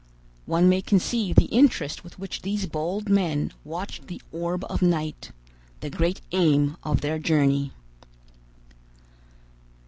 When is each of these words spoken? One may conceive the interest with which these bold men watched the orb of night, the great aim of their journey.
One 0.47 0.67
may 0.67 0.81
conceive 0.81 1.35
the 1.35 1.45
interest 1.45 2.03
with 2.03 2.17
which 2.17 2.41
these 2.41 2.65
bold 2.65 3.07
men 3.07 3.53
watched 3.63 4.07
the 4.07 4.19
orb 4.31 4.63
of 4.67 4.81
night, 4.81 5.31
the 5.81 5.91
great 5.91 6.21
aim 6.31 6.75
of 6.81 7.01
their 7.01 7.19
journey. 7.19 7.71